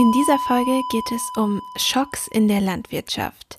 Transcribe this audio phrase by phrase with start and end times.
[0.00, 3.58] In dieser Folge geht es um Schocks in der Landwirtschaft.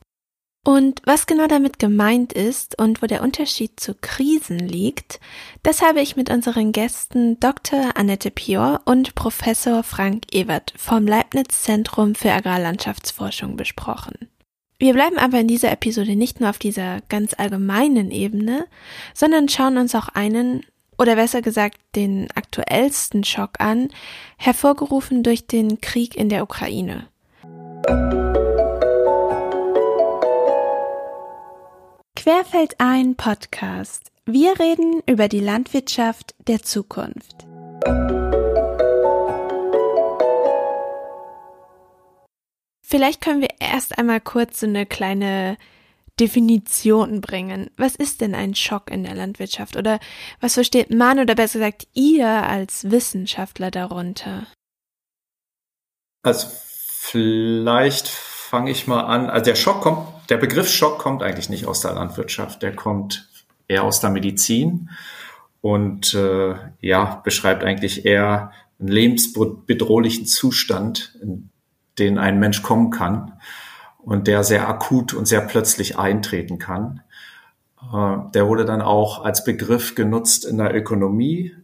[0.66, 5.20] Und was genau damit gemeint ist und wo der Unterschied zu Krisen liegt,
[5.62, 7.96] das habe ich mit unseren Gästen Dr.
[7.96, 14.28] Annette Pior und Professor Frank Ewert vom Leibniz Zentrum für Agrarlandschaftsforschung besprochen.
[14.80, 18.65] Wir bleiben aber in dieser Episode nicht nur auf dieser ganz allgemeinen Ebene,
[19.14, 20.65] sondern schauen uns auch einen,
[21.01, 23.89] oder besser gesagt den aktuellsten Schock an,
[24.37, 27.07] hervorgerufen durch den Krieg in der Ukraine.
[32.16, 34.11] Querfeld ein Podcast.
[34.28, 37.47] Wir reden über die Landwirtschaft der Zukunft.
[42.83, 45.58] Vielleicht können wir erst einmal kurz so eine kleine
[46.22, 47.72] Definition bringen.
[47.78, 49.76] Was ist denn ein Schock in der Landwirtschaft?
[49.76, 50.00] Oder
[50.40, 54.45] was versteht man oder besser gesagt ihr als Wissenschaftler darunter?
[56.22, 56.48] Also
[57.00, 59.32] vielleicht fange ich mal an.
[59.32, 63.28] Also der Schock kommt der Begriff Schock kommt eigentlich nicht aus der Landwirtschaft, der kommt
[63.67, 64.92] eher aus der Medizin
[65.60, 71.50] und äh, ja, beschreibt eigentlich eher einen lebensbedrohlichen Zustand, in
[72.00, 73.34] den ein Mensch kommen kann
[74.04, 77.02] und der sehr akut und sehr plötzlich eintreten kann.
[77.94, 81.56] Äh, der wurde dann auch als Begriff genutzt in der Ökonomie,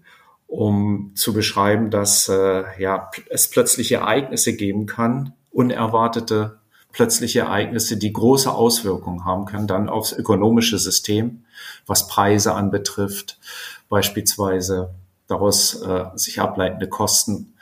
[0.48, 6.60] um zu beschreiben, dass äh, ja, es plötzliche Ereignisse geben kann, unerwartete
[6.98, 11.44] plötzliche Ereignisse, die große Auswirkungen haben können dann aufs ökonomische System,
[11.86, 13.38] was Preise anbetrifft,
[13.88, 14.96] beispielsweise
[15.28, 17.54] daraus äh, sich ableitende Kosten.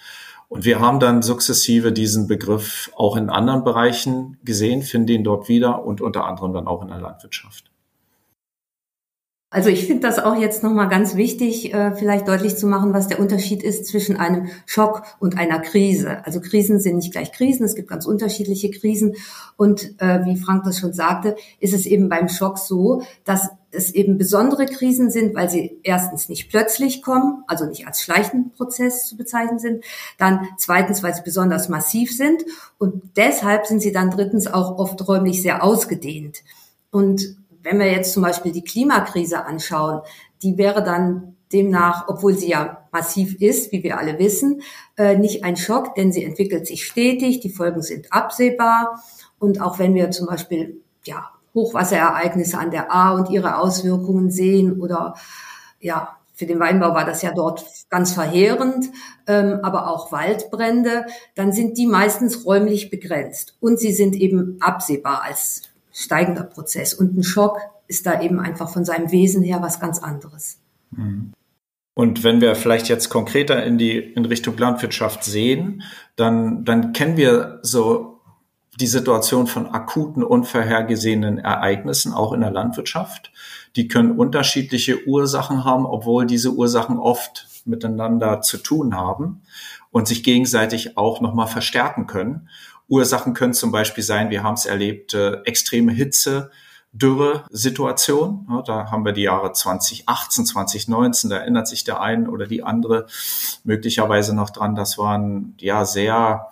[0.47, 5.49] Und wir haben dann sukzessive diesen Begriff auch in anderen Bereichen gesehen, finden ihn dort
[5.49, 7.71] wieder und unter anderem dann auch in der Landwirtschaft.
[9.55, 13.07] Also ich finde das auch jetzt nochmal ganz wichtig, äh, vielleicht deutlich zu machen, was
[13.07, 16.25] der Unterschied ist zwischen einem Schock und einer Krise.
[16.25, 19.15] Also Krisen sind nicht gleich Krisen, es gibt ganz unterschiedliche Krisen.
[19.55, 23.93] Und äh, wie Frank das schon sagte, ist es eben beim Schock so, dass es
[23.93, 29.05] eben besondere Krisen sind, weil sie erstens nicht plötzlich kommen, also nicht als schleichenden Prozess
[29.05, 29.83] zu bezeichnen sind,
[30.17, 32.43] dann zweitens, weil sie besonders massiv sind
[32.77, 36.43] und deshalb sind sie dann drittens auch oft räumlich sehr ausgedehnt.
[36.91, 40.01] Und wenn wir jetzt zum Beispiel die Klimakrise anschauen,
[40.41, 44.61] die wäre dann demnach, obwohl sie ja massiv ist, wie wir alle wissen,
[44.97, 49.03] äh, nicht ein Schock, denn sie entwickelt sich stetig, die Folgen sind absehbar.
[49.39, 54.79] Und auch wenn wir zum Beispiel ja, Hochwasserereignisse an der A und ihre Auswirkungen sehen
[54.79, 55.15] oder
[55.79, 58.89] ja, für den Weinbau war das ja dort ganz verheerend,
[59.25, 65.23] ähm, aber auch Waldbrände, dann sind die meistens räumlich begrenzt und sie sind eben absehbar
[65.23, 66.93] als steigender Prozess.
[66.93, 70.59] Und ein Schock ist da eben einfach von seinem Wesen her was ganz anderes.
[70.91, 71.31] Mhm.
[71.93, 75.83] Und wenn wir vielleicht jetzt konkreter in die in Richtung Landwirtschaft sehen,
[76.17, 78.14] dann dann kennen wir so
[78.79, 83.31] die Situation von akuten unvorhergesehenen Ereignissen auch in der Landwirtschaft.
[83.75, 89.41] Die können unterschiedliche Ursachen haben, obwohl diese Ursachen oft miteinander zu tun haben
[89.91, 92.49] und sich gegenseitig auch nochmal verstärken können.
[92.87, 96.51] Ursachen können zum Beispiel sein, wir haben es erlebt, äh, extreme Hitze,
[96.91, 98.47] Dürre-Situation.
[98.49, 102.63] Ja, da haben wir die Jahre 2018, 2019, da erinnert sich der eine oder die
[102.63, 103.07] andere
[103.63, 104.75] möglicherweise noch dran.
[104.75, 106.47] Das waren ja sehr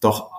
[0.00, 0.35] doch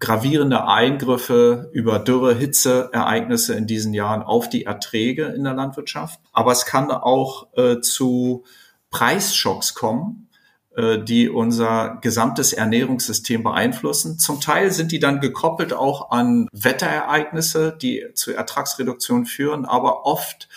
[0.00, 6.20] gravierende Eingriffe über Dürre, Hitze, Ereignisse in diesen Jahren auf die Erträge in der Landwirtschaft.
[6.32, 8.44] Aber es kann auch äh, zu
[8.90, 10.28] Preisschocks kommen,
[10.76, 14.18] äh, die unser gesamtes Ernährungssystem beeinflussen.
[14.18, 20.48] Zum Teil sind die dann gekoppelt auch an Wetterereignisse, die zu Ertragsreduktion führen, aber oft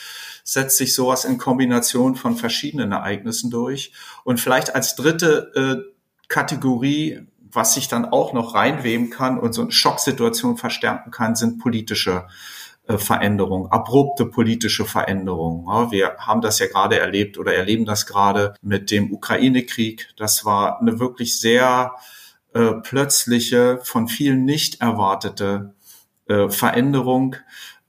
[0.43, 3.93] setzt sich sowas in Kombination von verschiedenen Ereignissen durch.
[4.23, 5.91] Und vielleicht als dritte äh,
[6.27, 11.59] Kategorie, was sich dann auch noch reinweben kann und so eine Schocksituation verstärken kann, sind
[11.59, 12.27] politische
[12.87, 15.91] äh, Veränderung, abrupte politische Veränderungen.
[15.91, 20.09] wir haben das ja gerade erlebt oder erleben das gerade mit dem Ukraine-Krieg.
[20.17, 21.93] Das war eine wirklich sehr
[22.53, 25.73] äh, plötzliche, von vielen nicht erwartete
[26.27, 27.35] äh, Veränderung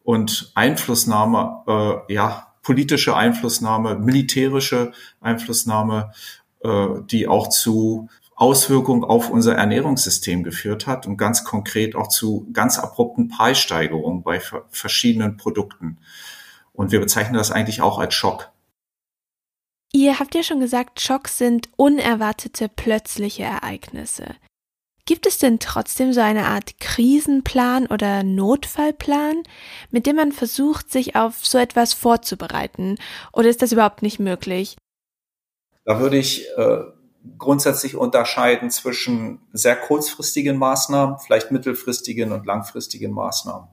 [0.04, 6.12] und Einflussnahme, äh, ja, politische Einflussnahme, militärische Einflussnahme,
[6.60, 12.48] äh, die auch zu Auswirkungen auf unser Ernährungssystem geführt hat und ganz konkret auch zu
[12.52, 14.40] ganz abrupten Preissteigerungen bei
[14.70, 15.98] verschiedenen Produkten.
[16.72, 18.50] Und wir bezeichnen das eigentlich auch als Schock.
[19.92, 24.36] Ihr habt ja schon gesagt, Schocks sind unerwartete plötzliche Ereignisse.
[25.04, 29.42] Gibt es denn trotzdem so eine Art Krisenplan oder Notfallplan,
[29.90, 32.96] mit dem man versucht, sich auf so etwas vorzubereiten?
[33.32, 34.76] Oder ist das überhaupt nicht möglich?
[35.84, 36.84] Da würde ich äh,
[37.38, 43.68] grundsätzlich unterscheiden zwischen sehr kurzfristigen Maßnahmen, vielleicht mittelfristigen und langfristigen Maßnahmen.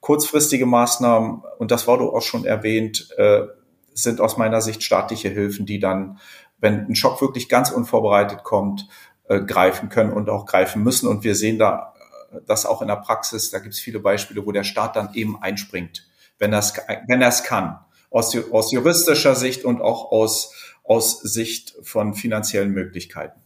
[0.00, 3.42] Kurzfristige Maßnahmen, und das wurde auch schon erwähnt, äh,
[3.94, 6.18] sind aus meiner Sicht staatliche Hilfen, die dann,
[6.58, 8.88] wenn ein Schock wirklich ganz unvorbereitet kommt,
[9.28, 11.08] äh, greifen können und auch greifen müssen.
[11.08, 11.94] Und wir sehen da
[12.32, 13.50] äh, das auch in der Praxis.
[13.50, 16.08] Da gibt es viele Beispiele, wo der Staat dann eben einspringt,
[16.38, 16.74] wenn er es
[17.06, 17.78] wenn er es kann.
[18.10, 20.52] Aus, aus juristischer Sicht und auch aus,
[20.82, 23.40] aus Sicht von finanziellen Möglichkeiten.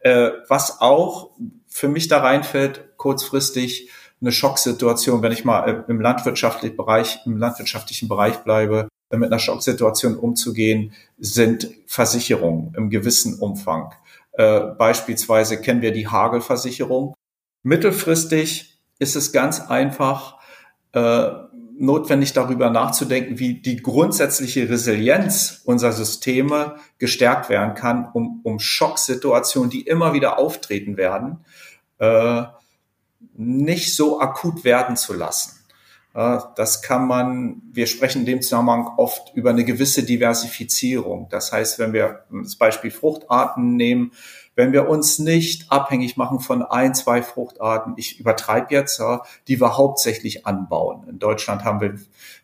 [0.00, 1.30] Äh, was auch
[1.68, 3.90] für mich da reinfällt, kurzfristig,
[4.20, 9.30] eine Schocksituation, wenn ich mal äh, im landwirtschaftlichen Bereich, im landwirtschaftlichen Bereich bleibe, äh, mit
[9.30, 13.92] einer Schocksituation umzugehen, sind Versicherungen im gewissen Umfang.
[14.32, 17.14] Äh, beispielsweise kennen wir die Hagelversicherung.
[17.62, 20.36] Mittelfristig ist es ganz einfach
[21.78, 29.70] notwendig, darüber nachzudenken, wie die grundsätzliche Resilienz unserer Systeme gestärkt werden kann, um, um Schocksituationen,
[29.70, 31.44] die immer wieder auftreten werden,
[31.98, 32.44] äh,
[33.34, 35.55] nicht so akut werden zu lassen.
[36.16, 41.28] Das kann man, wir sprechen in dem Zusammenhang oft über eine gewisse Diversifizierung.
[41.28, 44.12] Das heißt, wenn wir das Beispiel Fruchtarten nehmen,
[44.54, 48.98] wenn wir uns nicht abhängig machen von ein, zwei Fruchtarten, ich übertreibe jetzt,
[49.46, 51.06] die wir hauptsächlich anbauen.
[51.06, 51.96] In Deutschland haben wir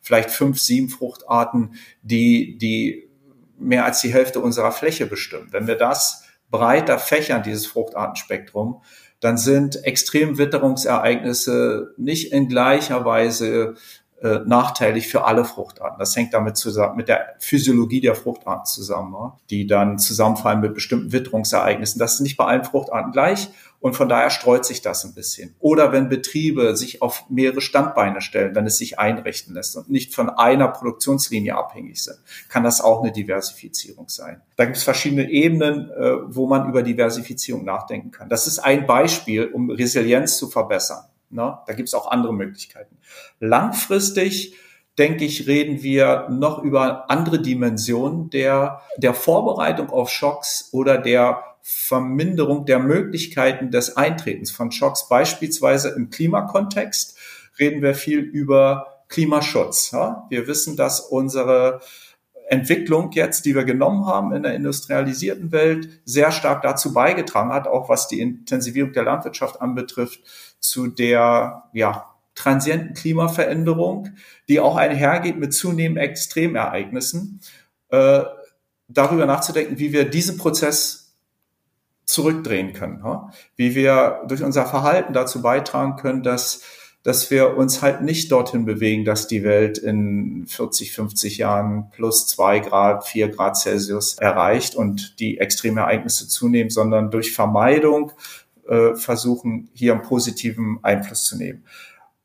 [0.02, 3.08] vielleicht fünf, sieben Fruchtarten, die, die
[3.56, 5.48] mehr als die Hälfte unserer Fläche bestimmen.
[5.50, 8.82] Wenn wir das breiter fächern, dieses Fruchtartenspektrum,
[9.22, 13.74] dann sind Extremwitterungsereignisse nicht in gleicher Weise
[14.22, 15.98] äh, nachteilig für alle Fruchtarten.
[15.98, 21.12] Das hängt damit zusammen, mit der Physiologie der Fruchtarten zusammen, die dann zusammenfallen mit bestimmten
[21.12, 21.98] Witterungsereignissen.
[21.98, 23.48] Das ist nicht bei allen Fruchtarten gleich
[23.82, 25.56] und von daher streut sich das ein bisschen.
[25.58, 30.14] Oder wenn Betriebe sich auf mehrere Standbeine stellen, wenn es sich einrichten lässt und nicht
[30.14, 34.40] von einer Produktionslinie abhängig sind, kann das auch eine Diversifizierung sein.
[34.54, 38.28] Da gibt es verschiedene Ebenen, äh, wo man über Diversifizierung nachdenken kann.
[38.28, 41.04] Das ist ein Beispiel, um Resilienz zu verbessern.
[41.32, 41.58] Ne?
[41.66, 42.98] Da gibt es auch andere Möglichkeiten.
[43.40, 44.54] Langfristig
[44.98, 51.42] denke ich, reden wir noch über andere Dimensionen der, der Vorbereitung auf Schocks oder der
[51.62, 55.08] Verminderung der Möglichkeiten des Eintretens von Schocks.
[55.08, 57.16] Beispielsweise im Klimakontext
[57.58, 59.92] reden wir viel über Klimaschutz.
[59.92, 60.26] Ja?
[60.28, 61.80] Wir wissen, dass unsere
[62.48, 67.66] Entwicklung jetzt, die wir genommen haben in der industrialisierten Welt, sehr stark dazu beigetragen hat,
[67.66, 70.20] auch was die Intensivierung der Landwirtschaft anbetrifft,
[70.62, 74.14] zu der ja, transienten Klimaveränderung,
[74.48, 77.40] die auch einhergeht mit zunehmenden Extremereignissen,
[77.90, 78.22] äh,
[78.88, 81.14] darüber nachzudenken, wie wir diesen Prozess
[82.06, 83.30] zurückdrehen können, ja?
[83.56, 86.62] wie wir durch unser Verhalten dazu beitragen können, dass
[87.02, 92.26] dass wir uns halt nicht dorthin bewegen, dass die Welt in 40, 50 Jahren plus
[92.28, 98.12] zwei Grad, vier Grad Celsius erreicht und die extreme Ereignisse zunehmen, sondern durch Vermeidung
[98.72, 101.66] äh, versuchen, hier einen positiven Einfluss zu nehmen.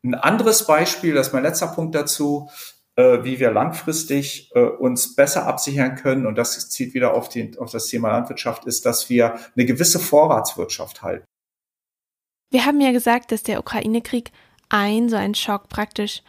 [0.02, 2.50] Ein anderes Beispiel, das ist mein letzter Punkt dazu,
[2.96, 7.58] äh, wie wir langfristig äh, uns besser absichern können, und das zieht wieder auf, die,
[7.60, 11.26] auf das Thema Landwirtschaft, ist, dass wir eine gewisse Vorratswirtschaft halten.
[12.50, 14.32] Wir haben ja gesagt, dass der Ukraine-Krieg
[14.70, 16.24] ein so ein Schock praktisch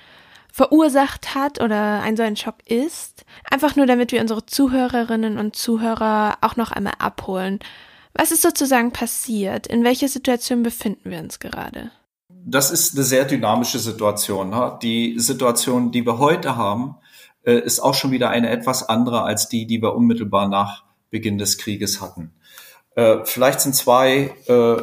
[0.53, 3.25] verursacht hat oder ein so ein Schock ist.
[3.49, 7.61] Einfach nur, damit wir unsere Zuhörerinnen und Zuhörer auch noch einmal abholen.
[8.19, 9.69] Was ist sozusagen passiert?
[9.69, 11.93] In welcher Situation befinden wir uns gerade?
[12.29, 14.51] Das ist eine sehr dynamische Situation.
[14.51, 14.77] Ne?
[14.83, 16.97] Die Situation, die wir heute haben,
[17.45, 21.39] äh, ist auch schon wieder eine etwas andere als die, die wir unmittelbar nach Beginn
[21.39, 22.33] des Krieges hatten.
[22.97, 24.77] Äh, vielleicht sind zwei äh,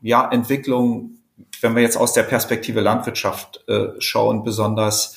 [0.00, 1.10] ja, Entwicklungen
[1.60, 3.64] wenn wir jetzt aus der Perspektive Landwirtschaft
[3.98, 5.16] schauen, besonders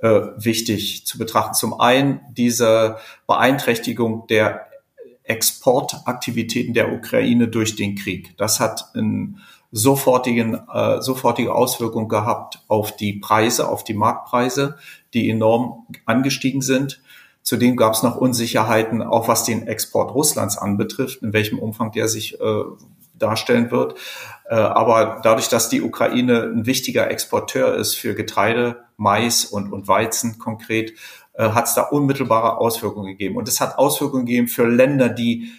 [0.00, 1.54] wichtig zu betrachten.
[1.54, 4.66] Zum einen diese Beeinträchtigung der
[5.26, 8.36] Exportaktivitäten der Ukraine durch den Krieg.
[8.36, 9.40] Das hat einen
[9.72, 14.76] sofortigen, äh, sofortige Auswirkung gehabt auf die Preise, auf die Marktpreise,
[15.12, 17.00] die enorm angestiegen sind.
[17.42, 22.08] Zudem gab es noch Unsicherheiten, auch was den Export Russlands anbetrifft, in welchem Umfang der
[22.08, 22.62] sich äh,
[23.14, 23.94] darstellen wird.
[24.48, 29.88] Äh, aber dadurch, dass die Ukraine ein wichtiger Exporteur ist für Getreide, Mais und, und
[29.88, 30.94] Weizen konkret,
[31.34, 33.36] äh, hat es da unmittelbare Auswirkungen gegeben.
[33.36, 35.52] Und es hat Auswirkungen gegeben für Länder, die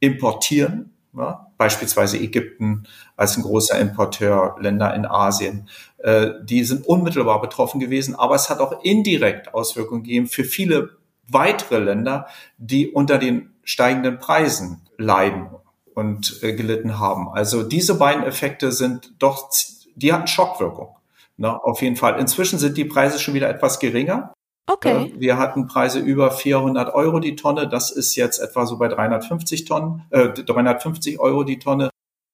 [0.00, 2.84] importieren, ja, beispielsweise Ägypten
[3.16, 5.68] als ein großer Importeur, Länder in Asien.
[5.98, 10.96] Äh, die sind unmittelbar betroffen gewesen, aber es hat auch indirekt Auswirkungen gegeben für viele
[11.28, 12.26] weitere Länder,
[12.58, 15.48] die unter den steigenden Preisen leiden
[15.94, 17.28] und äh, gelitten haben.
[17.28, 19.50] Also diese beiden Effekte sind doch,
[19.94, 20.96] die hatten Schockwirkung.
[21.40, 22.20] Ne, auf jeden Fall.
[22.20, 24.34] Inzwischen sind die Preise schon wieder etwas geringer.
[24.66, 25.06] Okay.
[25.06, 27.66] Äh, wir hatten Preise über 400 Euro die Tonne.
[27.66, 31.88] Das ist jetzt etwa so bei 350 Tonnen, äh, 350 Euro die Tonne.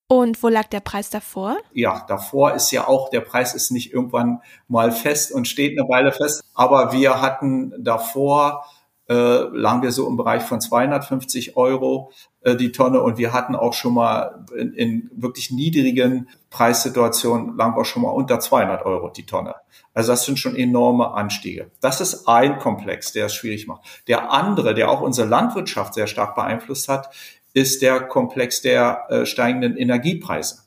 [0.08, 1.56] Und wo lag der Preis davor?
[1.72, 5.88] Ja, davor ist ja auch, der Preis ist nicht irgendwann mal fest und steht eine
[5.88, 6.42] Weile fest.
[6.54, 8.64] Aber wir hatten davor,
[9.08, 13.54] äh, lagen wir so im Bereich von 250 Euro äh, die Tonne und wir hatten
[13.54, 19.10] auch schon mal in, in wirklich niedrigen Preissituationen, lagen wir schon mal unter 200 Euro
[19.10, 19.54] die Tonne.
[19.94, 21.70] Also das sind schon enorme Anstiege.
[21.80, 23.82] Das ist ein Komplex, der es schwierig macht.
[24.08, 27.14] Der andere, der auch unsere Landwirtschaft sehr stark beeinflusst hat,
[27.54, 30.62] ist der Komplex der äh, steigenden Energiepreise.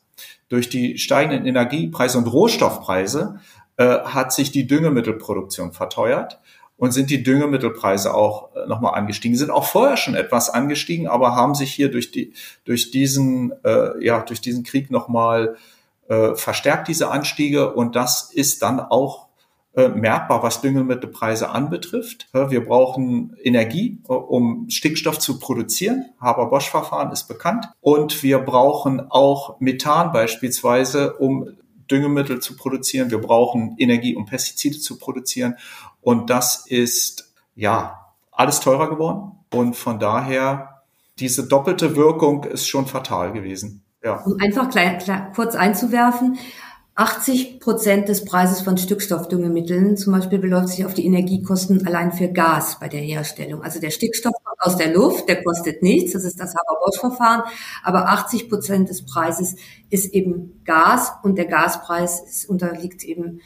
[0.48, 3.39] Durch die steigenden Energiepreise und Rohstoffpreise
[3.77, 6.39] äh, hat sich die Düngemittelproduktion verteuert
[6.79, 9.38] und sind die Düngemittelpreise auch äh, nochmal angestiegen.
[9.38, 12.33] Sind auch vorher schon etwas angestiegen, aber haben sich hier durch die
[12.65, 15.57] durch diesen äh, ja durch diesen Krieg nochmal
[16.07, 19.27] äh, verstärkt diese Anstiege und das ist dann auch
[19.75, 22.27] äh, merkbar, was Düngemittelpreise anbetrifft.
[22.33, 26.05] Wir brauchen Energie, äh, um Stickstoff zu produzieren.
[26.19, 27.67] Haber-Bosch-Verfahren ist bekannt.
[27.79, 31.51] Und wir brauchen auch Methan beispielsweise, um
[31.89, 33.12] Düngemittel zu produzieren.
[33.12, 35.55] Wir brauchen Energie, um Pestizide zu produzieren.
[36.01, 39.31] Und das ist, ja, alles teurer geworden.
[39.53, 40.81] Und von daher,
[41.19, 43.84] diese doppelte Wirkung ist schon fatal gewesen.
[44.03, 44.24] Ja.
[44.24, 46.38] Um einfach klein, klein, kurz einzuwerfen,
[46.99, 52.27] 80 Prozent des Preises von Stickstoffdüngemitteln zum Beispiel beläuft sich auf die Energiekosten allein für
[52.27, 53.63] Gas bei der Herstellung.
[53.63, 57.43] Also der Stickstoff kommt aus der Luft, der kostet nichts, das ist das Haber-Bosch-Verfahren,
[57.83, 59.55] aber 80 Prozent des Preises
[59.89, 63.39] ist eben Gas und der Gaspreis ist, unterliegt eben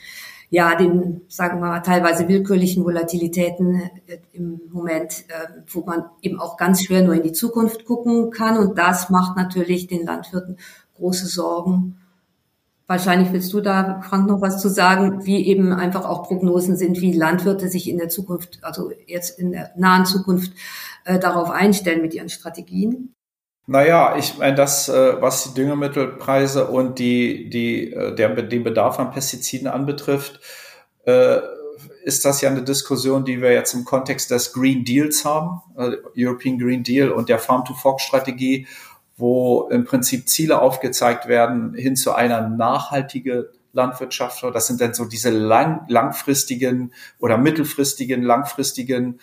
[0.49, 6.39] ja den, sagen wir mal, teilweise willkürlichen Volatilitäten äh, im Moment, äh, wo man eben
[6.39, 10.57] auch ganz schwer nur in die Zukunft gucken kann und das macht natürlich den Landwirten
[10.95, 11.99] große Sorgen
[12.85, 16.99] Wahrscheinlich willst du da, Frank, noch was zu sagen, wie eben einfach auch Prognosen sind,
[16.99, 20.51] wie Landwirte sich in der Zukunft, also jetzt in der nahen Zukunft,
[21.05, 23.15] äh, darauf einstellen mit ihren Strategien.
[23.65, 28.99] Naja, ich meine, das, äh, was die Düngemittelpreise und die, die, äh, der, den Bedarf
[28.99, 30.41] an Pestiziden anbetrifft,
[31.05, 31.39] äh,
[32.03, 35.95] ist das ja eine Diskussion, die wir jetzt im Kontext des Green Deals haben, äh,
[36.17, 38.67] European Green Deal und der Farm-to-Fork-Strategie
[39.23, 44.43] wo im Prinzip Ziele aufgezeigt werden hin zu einer nachhaltige Landwirtschaft.
[44.53, 49.21] Das sind dann so diese lang, langfristigen oder mittelfristigen, langfristigen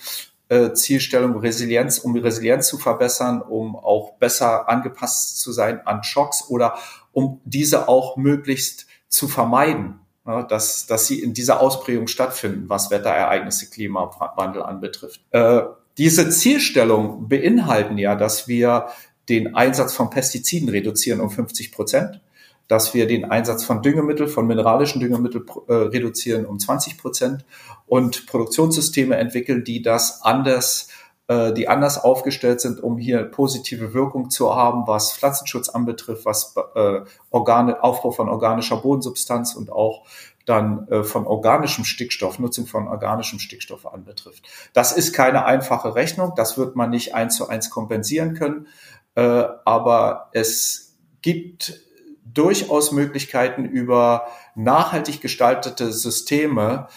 [0.49, 6.49] äh, Zielstellungen, Resilienz, um Resilienz zu verbessern, um auch besser angepasst zu sein an Schocks
[6.49, 6.79] oder
[7.13, 12.91] um diese auch möglichst zu vermeiden, ja, dass, dass sie in dieser Ausprägung stattfinden, was
[12.91, 15.21] Wetterereignisse, Klimawandel anbetrifft.
[15.33, 15.61] Äh,
[15.99, 18.87] diese Zielstellungen beinhalten ja, dass wir
[19.31, 22.21] den Einsatz von Pestiziden reduzieren um 50 Prozent,
[22.69, 27.45] dass wir den Einsatz von Düngemittel, von mineralischen Düngemittel äh, reduzieren um 20 Prozent
[27.87, 30.89] und Produktionssysteme entwickeln, die das anders
[31.31, 36.57] äh, die anders aufgestellt sind, um hier positive Wirkung zu haben, was Pflanzenschutz anbetrifft, was
[36.75, 40.05] äh, Organe, Aufbau von organischer Bodensubstanz und auch
[40.45, 44.43] dann äh, von organischem Stickstoff, Nutzung von organischem Stickstoff anbetrifft.
[44.73, 48.67] Das ist keine einfache Rechnung, das wird man nicht eins zu eins kompensieren können.
[49.15, 51.81] Äh, aber es gibt
[52.25, 56.89] durchaus Möglichkeiten über nachhaltig gestaltete Systeme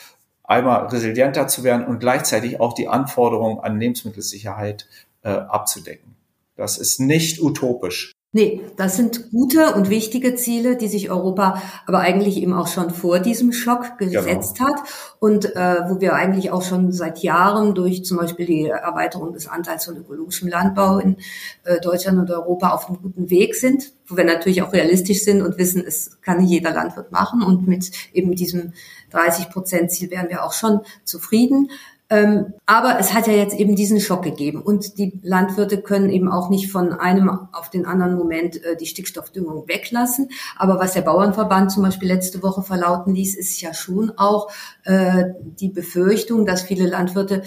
[0.43, 4.87] einmal resilienter zu werden und gleichzeitig auch die Anforderungen an Lebensmittelsicherheit
[5.23, 6.15] äh, abzudecken.
[6.55, 8.12] Das ist nicht utopisch.
[8.35, 12.89] Nee, das sind gute und wichtige Ziele, die sich Europa aber eigentlich eben auch schon
[12.89, 14.69] vor diesem Schock gesetzt genau.
[14.71, 14.79] hat
[15.19, 19.47] und äh, wo wir eigentlich auch schon seit Jahren durch zum Beispiel die Erweiterung des
[19.47, 21.17] Anteils von ökologischem Landbau in
[21.63, 25.43] äh, Deutschland und Europa auf einem guten Weg sind, wo wir natürlich auch realistisch sind
[25.43, 28.73] und wissen, es kann nicht jeder Landwirt machen und mit eben diesem
[29.11, 31.69] 30 Prozent Ziel wären wir auch schon zufrieden.
[32.13, 36.29] Ähm, aber es hat ja jetzt eben diesen Schock gegeben und die Landwirte können eben
[36.31, 40.29] auch nicht von einem auf den anderen Moment äh, die Stickstoffdüngung weglassen.
[40.55, 44.51] Aber was der Bauernverband zum Beispiel letzte Woche verlauten ließ, ist ja schon auch
[44.83, 47.41] äh, die Befürchtung, dass viele Landwirte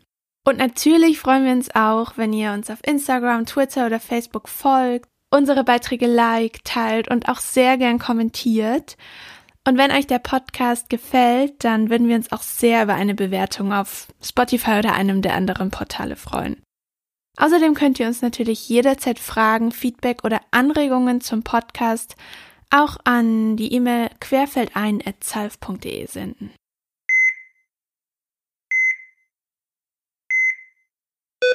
[0.47, 5.09] Und natürlich freuen wir uns auch, wenn ihr uns auf Instagram, Twitter oder Facebook folgt,
[5.29, 8.95] unsere Beiträge liked, teilt und auch sehr gern kommentiert.
[9.67, 13.73] Und wenn euch der Podcast gefällt, dann würden wir uns auch sehr über eine Bewertung
[13.73, 16.63] auf Spotify oder einem der anderen Portale freuen.
[17.35, 22.15] Außerdem könnt ihr uns natürlich jederzeit Fragen, Feedback oder Anregungen zum Podcast
[22.69, 26.51] auch an die E-Mail querfeldein.zalf.de senden.